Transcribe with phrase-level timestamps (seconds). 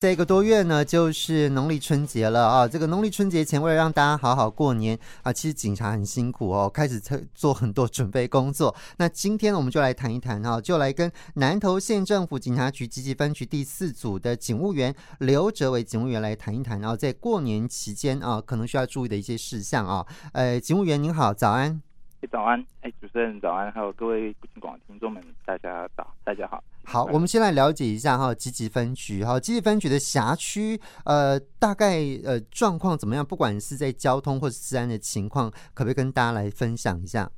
[0.00, 2.66] 这个多月呢，就是农历春节了啊！
[2.66, 6.98] 这个农历春节前，为了让大家好好过年啊，其实警察很辛苦哦，开始
[7.34, 8.74] 做很多准备工作。
[8.96, 20.06] 那今天，我们就来谈一谈哈，就来跟南投县政府警察局积极分局第四组的警务员刘哲伟警务员来谈一谈，然后在过年期间啊，可能需要注意的一些事项啊。
[20.32, 21.82] 呃，警务员您好，早安。
[22.30, 26.62] 早安，哎，主持人早安，还有各位警广听众们，大家早，大家好。
[26.84, 33.26] 好，我们先来了解一下哈，积极分局哈，积极分局的辖区，呃，大概呃状况怎么样？
[33.26, 37.28] 不管是在交通或者治安的情况，可不可以跟大家来分享一下？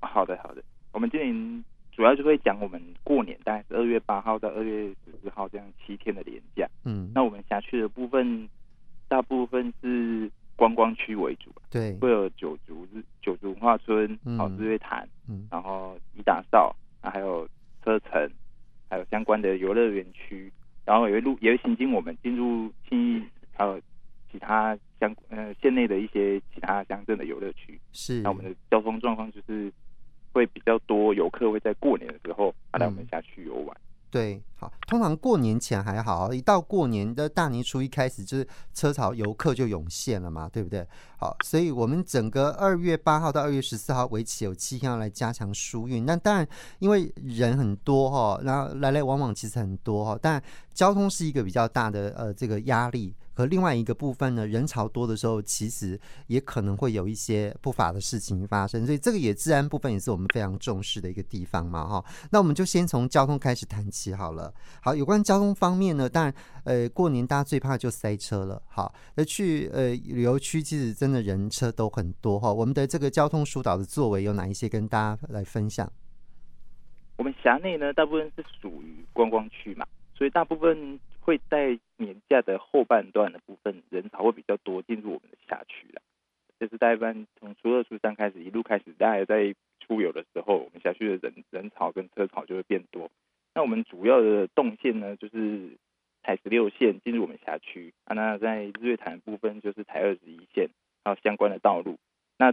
[0.00, 0.62] 好的，好的。
[0.92, 6.68] 我们今年主要就会讲我们过年，大概是二月八号到二月十四号这样七天的连假。
[6.84, 8.46] 嗯，那我们辖区的部分，
[9.08, 10.30] 大部分是
[10.62, 17.48] 观光区为主，对，会有九族日九族文化村，好日月潭，嗯，然后伊达邵，啊，还有
[17.82, 18.30] 车城。
[18.92, 20.52] 还有相关的游乐园区，
[20.84, 23.22] 然后也会路也会行经我们进入信义，
[23.56, 23.80] 还有
[24.30, 27.80] 其他乡呃县内的一些其他乡镇的游乐区。
[27.94, 29.72] 是，那我们的交通状况就是
[30.30, 33.74] 会比较多游客会在过年的时候来我们辖区游玩。
[34.10, 34.38] 对，
[35.02, 40.86] 常过年前还好，一到过年的大年初一开始，就是车潮游客就涌现了嘛，对不对？
[41.18, 46.06] 好，所以我们整个二月八号到二月十四号为期有七天要来加强疏运。
[46.06, 46.46] 那当然，
[46.78, 53.14] 因为人很多哈，然后来来往往其实很多哈，但交通是一个比较大的呃这个压力。
[53.34, 62.04] 和另外一个部分呢，人潮多的时候，其实也可能会有一些不法的事情发生，所以这个也治安部分也是我们非常重视的一个地方嘛，哈。
[62.30, 64.52] 那我们就先从交通开始谈起好了。
[64.82, 68.62] 好，有关交通方面呢，当然，呃，过年大家最怕就塞车了。
[68.68, 72.52] 好，而去呃旅游区，其实真的人车都很多哈。
[72.52, 75.90] 我们的这个交通疏导的作为有哪一些，跟大家来分享？
[77.16, 79.86] 我们辖内呢，大部分是属于观光区嘛，
[80.16, 81.00] 所以大部分。
[81.24, 86.02] 会在年假的后半段的部分，人潮会比较多，进入我们的辖区了。
[86.58, 93.10] 就是大概从初二、初三开始，一路开始，大家在出游的时候，我们辖区的人人潮跟车潮就会变多。
[93.54, 95.70] 那我们主要的动线呢，就是
[96.22, 98.14] 台十六线进入我们辖区啊。
[98.14, 100.68] 那在日月潭的部分，就是台二十一线，
[101.04, 101.98] 还有相关的道路。
[102.38, 102.52] 那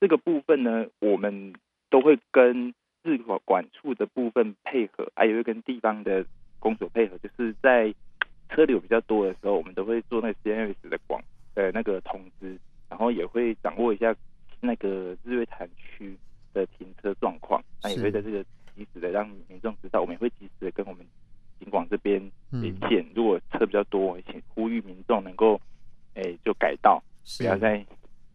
[0.00, 1.54] 这个部分呢，我们
[1.90, 6.26] 都会跟日管处的部分配合，还有会跟地方的
[6.58, 7.94] 公所配合，就是在。
[8.48, 11.22] 车流比较多的时候，我们都会做那个 CMS 的广
[11.54, 14.14] 呃那个通知，然后也会掌握一下
[14.60, 16.16] 那个日月潭区
[16.52, 18.42] 的停车状况，那也会在这个
[18.74, 21.06] 及时的让民众知道，我们也会及时的跟我们
[21.60, 22.20] 警广这边
[22.50, 23.04] 连线。
[23.14, 25.60] 如果车比较多，我请呼吁民众能够
[26.14, 27.02] 哎、欸、就改道，
[27.38, 27.84] 不要再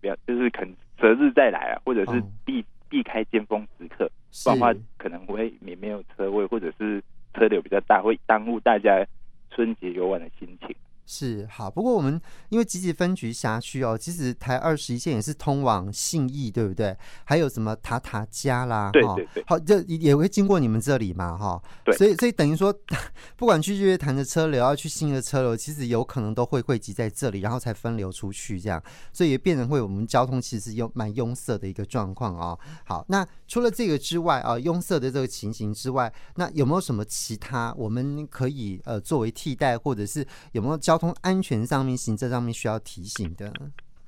[0.00, 4.10] 不要就是肯择日再来啊，或者是避避开尖峰时刻，
[4.44, 7.02] 不然的话可能会也没有车位，或者是
[7.34, 9.04] 车流比较大，会耽误大家。
[9.50, 10.74] 春节游玩的心情。
[11.10, 12.20] 是好，不过我们
[12.50, 16.94] 因为集集分局辖区哦，其实台二十一线也是通往信义，对不对？
[17.24, 22.70] 还有什么塔塔加啦，对对对，好，这也会经过你们这里嘛，哈，对，所以所以等于说，
[23.36, 32.58] 不管去日月潭的车流，要去信义的车流，其实有可能都会汇集在这里，然后才分流出去，这样，所以也变成会我们交通其实有蛮拥塞的一个状况啊。
[32.84, 43.48] 好，那除了这个之外啊，拥塞的这个情形之外，那有没有什么其他我们可以呃作为替代，或者是有没有交通安全上面、行车上面需要提醒的？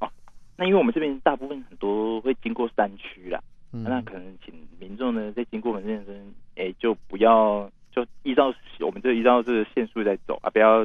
[0.00, 0.10] 哦，
[0.56, 3.40] 那因为我们这边大部分很多会经过山区啦，
[3.72, 10.84] 嗯、那可能请民众呢在经过我们这边，哎、欸，就不要就依照我们这依照这个限速在走啊，不要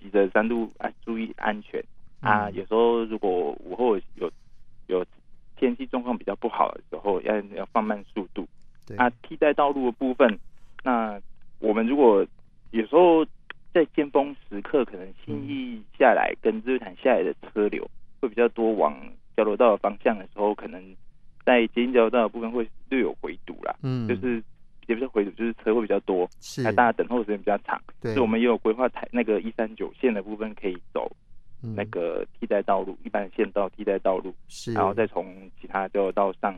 [0.00, 1.78] 急着山路啊，注意安全、
[2.20, 2.50] 嗯、啊。
[2.50, 3.30] 有时候如果
[3.64, 4.30] 午后有
[4.86, 5.04] 有
[5.56, 8.48] 天气状况比较不好的时候，要要放慢速度。
[8.86, 10.38] 对啊，替代道路的部分，
[10.82, 11.20] 那
[11.58, 12.26] 我们如果
[12.70, 13.24] 有时候。
[13.74, 17.84] 在尖峰时刻，可能新义下来跟日月潭下来的车流
[18.20, 18.96] 会比较多，往
[19.36, 20.80] 交流道的方向的时候，可能
[21.44, 23.74] 在接近交流道的部分会略有回堵啦。
[23.82, 24.40] 嗯，就是
[24.86, 27.82] 也不是回堵，就是车会比较多，是，还大家等候时间比较长。
[28.00, 31.10] 对，所以我们也有规划台那个一三九线的部分可以走
[31.60, 36.56] 那个替代道路，嗯、一般的线道替代道路，是，然后再从其他交流道上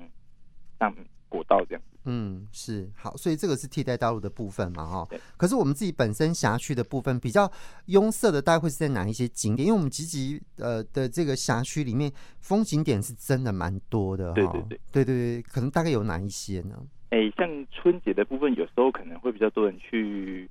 [0.78, 0.94] 上
[1.36, 1.82] 国道这样。
[2.08, 5.08] 嗯，是好，所以这个是替代道路的部分嘛，哈。
[5.36, 7.50] 可是我们自己本身辖区的部分比较
[7.86, 9.66] 拥塞的，大概会是在哪一些景点？
[9.66, 16.80] 因为我们集集呃的这个辖区里面风景点是真的蛮多的，对对对，对对对，可能大概有哪一些呢？
[17.10, 20.48] 哎、欸，像春节的部分，有时候可能会比较多人去，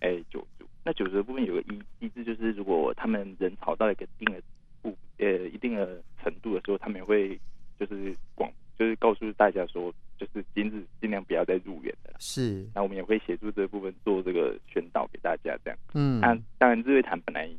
[0.00, 0.66] 哎、欸，九族。
[0.84, 4.42] 那九族的部分有个机机制，就是如果他们人潮到一个定的
[4.82, 7.40] 不呃一定的程度的时候，他们也会
[7.78, 9.94] 就是广就是告诉大家说。
[10.18, 12.66] 就是今日尽量不要再入园的，是。
[12.74, 15.78] 那我们也会协助这部分做这个宣导给大家，这样。
[15.94, 16.20] 嗯。
[16.20, 17.50] 那当然，日月潭本来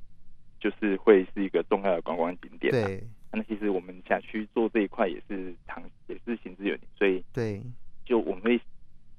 [0.59, 2.71] 就是会是一个重要的观光景点。
[2.71, 7.61] 对，那其实我们辖区做这一块也是长，也是行之有年，所以对，
[8.03, 8.61] 就我们会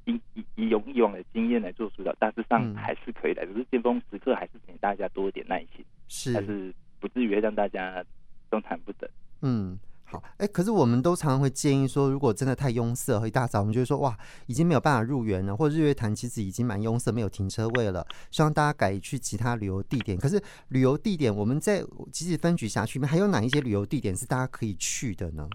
[0.05, 3.46] 以以以用以往的经验来做疏导，大致上还是可以的。
[3.46, 8.05] 只、嗯、是尖峰时刻还是请大家多一点耐心，是，但是不至于让大家
[8.50, 9.08] 动弹不得。
[9.43, 9.79] 嗯。
[10.10, 14.16] 好，哎、欸，可是我们都常常会建议说，如果真的太拥塞，一大早我们就会说，哇，
[14.46, 20.16] 已经没有办法入园了，或者日月潭其实已经蛮拥塞，没有停车位了，希望大家改去其他旅游地点。
[20.16, 25.46] 可是旅游地点，我们在集集分局辖区里面还有哪一些旅游地点是大家可以去的呢？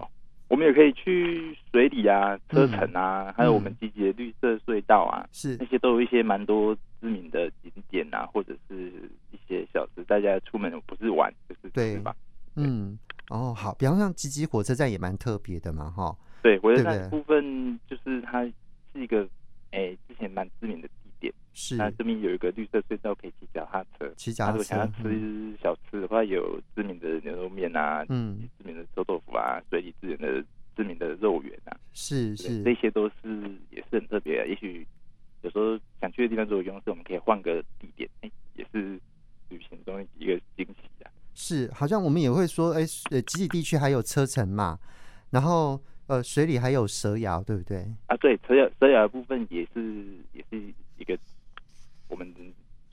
[0.50, 8.92] 我们也可以去水里啊、车城啊，嗯、还有我们集集的绿色隧道啊，是、嗯、那些都有一些蛮多知名的景点啊，或者是
[9.32, 12.16] 一些小吃，大家出门不是玩就是吃吧，
[12.56, 13.00] 嗯。
[13.34, 16.16] 哦，好，比方像吉吉火车站也蛮特别的嘛，哈。
[16.44, 18.54] 对，火车站部分就是它是
[18.94, 19.24] 一个，
[19.72, 21.34] 哎、欸，之前蛮知名的地点。
[21.52, 21.76] 是。
[21.76, 24.14] 那这边有一个绿色隧道，可以骑脚踏车。
[24.18, 24.58] 骑脚踏车。
[24.58, 30.46] 如果想要吃小吃的话，有知名的牛肉面啊，嗯，知名的臭豆腐啊，水里支援的
[30.76, 31.76] 知名的肉圆啊。
[31.94, 32.62] 是是。
[32.62, 34.48] 这些都是也是很特别的。
[34.48, 34.86] 也许
[35.42, 39.00] 有时候想去的地方如果用，是我们可以换个地点，哎、欸，也是
[39.50, 40.83] 旅行中一个惊喜。
[41.34, 44.80] 是，好像我们也会说，哎，呃，集体地区还有车城嘛，
[45.32, 47.92] 然后呃，水里还有蛇窑，对不对？
[48.08, 50.62] 啊，对，蛇窑蛇窑的部分也是也是
[50.98, 51.18] 一个
[52.08, 52.34] 我们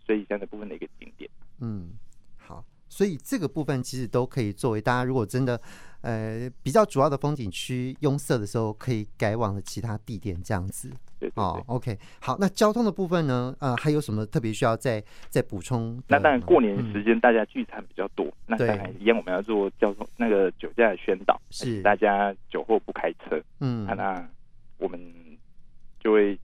[0.06, 1.30] 水里乡的部分的一个景点。
[1.60, 1.90] 嗯，
[2.36, 5.60] 好，所以这个部分其实都可以作为大家如果真的。
[6.02, 10.90] 呃，比较主要的风景区拥塞的时候，可以改往的其他地点这样子。
[11.20, 13.54] 对，对，对哦，OK，好，那交通的部分呢？
[13.60, 16.02] 呃，还有什么特别需要再再补充？
[16.08, 23.40] 那当然，过年时间大家聚餐比较多，嗯、那当然一样，我们要做交通那个酒驾的宣导，是大家酒后不开车。
[23.60, 24.28] 嗯，啊、那
[24.78, 24.98] 我们
[26.00, 26.38] 就会，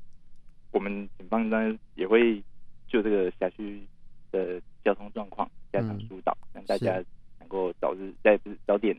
[0.71, 2.41] 我们警方呢也会
[2.87, 3.83] 就这个辖区
[4.31, 7.03] 的交通状况加强疏导，让、嗯、大家
[7.41, 8.95] 能够早日在早点。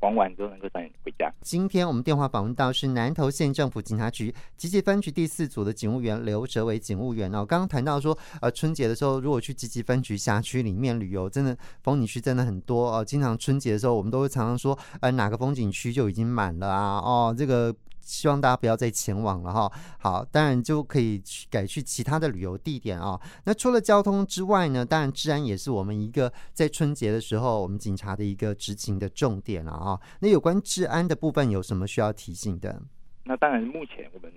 [0.00, 1.32] 玩完之后能够带你回家。
[1.40, 7.44] 今天我们电话访问到是南投县政府警察局集集分局第四组的警务员刘哲伟警务员哦。
[7.44, 13.04] 刚刚谈到说，呃，春节的时候如果去集集分局辖区里面旅游，真的风景区真的很多哦。
[13.04, 16.98] 经常春节的时候，我们都会常常说，呃，哪个风景区就已经满了啊？
[16.98, 17.74] 哦，这个。
[18.04, 19.72] 希望大家不要再前往了哈。
[19.98, 23.18] 好，当然就可以去改去其他的旅游地点啊。
[23.44, 29.98] 那除了交通之外呢，当然治安也是我们一个在春节的时候我们警察的一个执勤的重点了啊。
[30.20, 32.80] 那有关治安的部分有什么需要提醒的？
[33.24, 34.30] 那当然，目前我们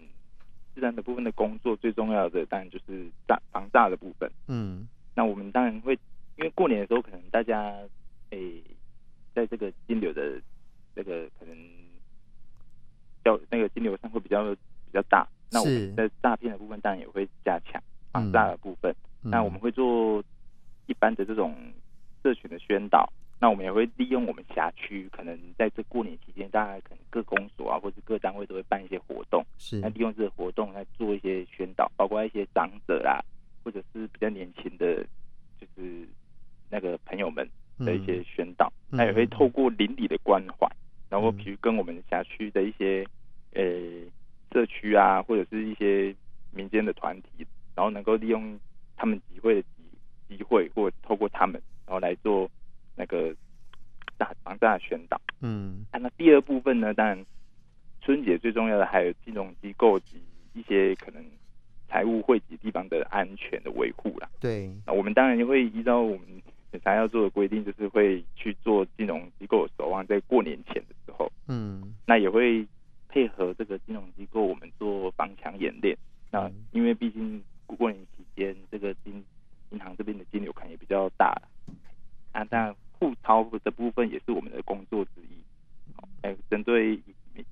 [0.74, 4.32] 治安的部分的工作最重要的当然就是诈防炸的部分。
[4.48, 5.94] 嗯，那我们当然会
[6.38, 7.74] 因为过年的时候，可能大家
[8.30, 8.64] 诶、欸，
[9.36, 10.42] 在这个金流的
[10.96, 11.56] 这个可能。
[13.50, 17.82] 那个金流上会比较比较大，那我们在诈骗的部分当然也会加强
[18.12, 18.94] 防诈的部分。
[19.24, 20.24] 嗯、那我们会做
[20.86, 21.56] 一般的这种
[22.22, 29.80] 社群的宣导，那我们也会利用我们辖区，可能在这过年期间，大家可能各公所啊，或者各单位都会办一些活动，是。
[29.80, 33.20] 那利用这个活动来做一些宣导，包括一些长者啦，
[33.64, 35.04] 或者是比较年轻的，
[35.60, 36.08] 就是
[36.70, 37.48] 那个朋友们
[37.80, 40.68] 的一些宣导，那、嗯、也会透过邻里的关怀。
[41.10, 43.08] 然后，比如跟我们辖区的一些
[43.58, 43.64] 呃
[44.52, 46.16] 社区啊，或者是一些
[46.52, 47.46] 民间的团体，
[47.76, 48.58] 然后能够利用
[48.96, 52.50] 他们集会的机机会，或者透过他们，然后来做
[52.96, 53.36] 那个
[54.18, 55.20] 大防诈宣导。
[55.42, 57.26] 嗯，那第二部分呢，当然
[58.02, 60.22] 春节最重要的还有金融机构及
[60.54, 61.24] 一些可能
[61.90, 64.30] 财务汇集地方的安全的维护啦。
[64.40, 66.22] 对，那我们当然也会依照我们。
[66.70, 72.68] 警察要做的规定就是会去做金融机构的守望，在过年前的时候，嗯，那也会
[73.80, 75.98] 金融机构，我们做防抢演练。
[76.32, 79.24] 那因为毕竟过年期间，这个金
[79.72, 81.36] 银行这边的金流可能也比较大，
[82.32, 85.38] 啊，但互抄的部分也是我们的工作之一。
[86.22, 87.00] 哎，针对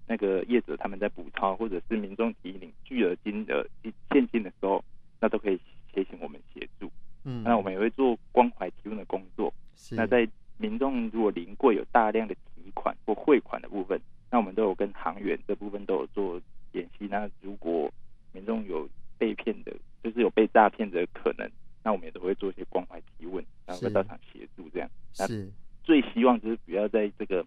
[0.07, 3.65] 那个业者他们在补钞或者是民众提领巨额金额
[4.11, 4.83] 现金的时候，
[5.19, 5.59] 那都可以
[5.93, 6.91] 提醒我们协助。
[7.23, 9.53] 嗯，那我们也会做关怀提问的工作。
[9.75, 10.27] 是，那在
[10.57, 13.99] 民众如果临柜有大量的提款或汇款的部分，
[14.31, 16.41] 那我们都有跟行员这部分都有做
[16.71, 17.07] 联系。
[17.07, 17.91] 那如果
[18.31, 19.71] 民众有被骗的，
[20.03, 21.49] 就是有被诈骗的可能，
[21.83, 24.89] 那我们也都会做一些关怀提问，然后会到场协助这样。
[25.13, 25.51] 是，
[25.83, 27.45] 最希望就是不要在这个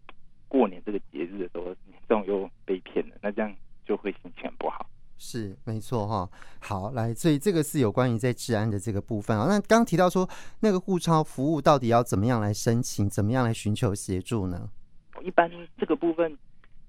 [0.49, 4.89] 过年这个节日的时候，民众又被骗了，那这样就会心情很不好。
[5.21, 9.47] 是没错哈，好来，所以这个是有关于在治安的这个部分啊。
[9.49, 10.29] 那刚刚提到说，
[10.61, 14.71] 那个护超服务到底要怎么样来申请，怎么样来寻求协助呢？
[15.21, 16.39] 一般这个部分，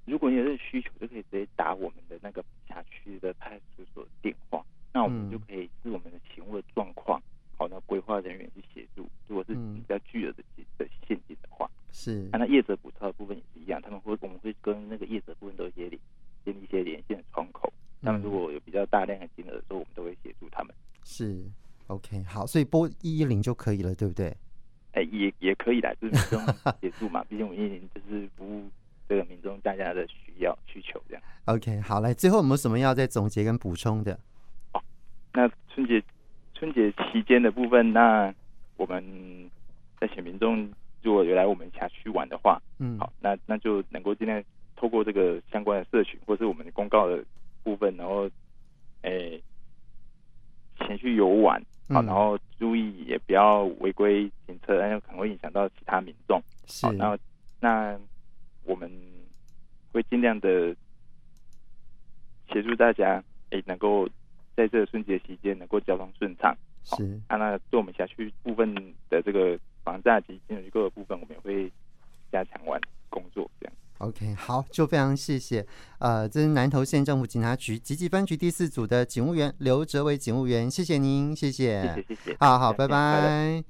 [0.05, 7.19] 如果你有这个需求，就可以直接打我们的那个辖区的派出所电话，那我们就可以是我们的勤务状况，
[7.59, 9.05] 好，那规划人员去协助。
[9.27, 12.29] 如果是比较巨额的现金的话是。
[12.31, 15.99] 啊，那业者补钞的部分也是一样，他们会我们会跟那个业者部分都有一些连
[16.45, 17.71] 建立一些连线的窗口。
[18.01, 20.73] 他们如果有比较大量的金额的时候，我们都会协助他们。
[21.03, 21.43] 是
[21.87, 24.27] ，OK，好，所以拨一一零就可以了，对不对？
[24.93, 27.21] 哎、欸，也也可以来，就是民众协助嘛。
[27.29, 28.69] 毕竟我们一零就是服务
[29.09, 31.23] 这个民众大家的需要需求这样。
[31.45, 34.17] OK，好，来，最后有没有什么要再总结跟补充的？
[34.71, 34.81] 哦，
[35.33, 36.01] 那春节
[36.59, 38.33] 春节期间的部分，那
[38.75, 39.01] 我们
[39.97, 40.69] 在选民众
[41.01, 44.43] 如果有来我们辖区玩的话，嗯，好，那那就能够尽量
[44.75, 47.23] 透过这个相关的社群或是我们的公告的
[47.63, 48.29] 部分，然后，
[49.03, 49.41] 诶、
[50.77, 56.43] 欸，前去游玩，好，然后注意也不要违规停车，那有可能会影响到其他民众。
[56.81, 57.17] 好，然后
[57.61, 57.97] 那
[58.65, 58.91] 我们
[59.93, 60.75] 会尽量的
[62.51, 64.05] 协助大家，哎、欸，能够
[64.59, 66.53] 在这个春节期间能够交通顺畅。
[66.83, 68.75] 是，啊，那对我们辖区部分
[69.09, 71.71] 的这个防诈及金融机构的部分，我们也会
[72.29, 73.73] 加强完工作，这样。
[73.99, 75.65] OK，好，就非常谢谢，
[75.99, 82.95] 呃，这是南投县政府警察局集集分局第四组的警务员刘哲伟警务员，谢谢您，谢谢，谢谢，谢谢，好好，拜拜。
[82.95, 83.63] 拜拜。